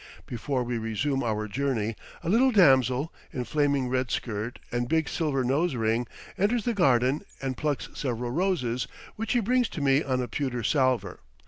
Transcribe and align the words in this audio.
Before 0.25 0.63
we 0.63 0.79
resume 0.79 1.21
our 1.23 1.47
journey 1.47 1.95
a 2.23 2.29
little 2.29 2.51
damsel, 2.51 3.13
in 3.31 3.43
flaming 3.43 3.87
red 3.87 4.09
skirt 4.09 4.57
and 4.71 4.89
big 4.89 5.07
silver 5.07 5.43
nose 5.43 5.75
ring, 5.75 6.07
enters 6.39 6.65
the 6.65 6.73
garden 6.73 7.21
and 7.39 7.55
plucks 7.55 7.87
several 7.93 8.31
roses, 8.31 8.87
which 9.15 9.29
she 9.33 9.41
brings 9.41 9.69
to 9.69 9.79
me 9.81 10.01
on 10.01 10.19
a 10.19 10.27
pewter 10.27 10.63
salver. 10.63 11.19